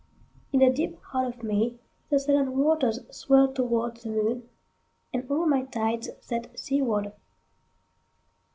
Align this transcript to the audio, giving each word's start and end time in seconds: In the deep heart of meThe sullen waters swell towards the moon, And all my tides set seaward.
In 0.51 0.61
the 0.61 0.71
deep 0.71 0.99
heart 1.03 1.27
of 1.35 1.41
meThe 1.41 1.77
sullen 2.17 2.57
waters 2.57 3.01
swell 3.15 3.53
towards 3.53 4.01
the 4.01 4.09
moon, 4.09 4.49
And 5.13 5.29
all 5.29 5.45
my 5.45 5.65
tides 5.65 6.09
set 6.21 6.57
seaward. 6.59 7.13